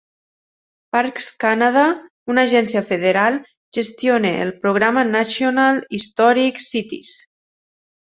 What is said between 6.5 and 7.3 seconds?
Sites.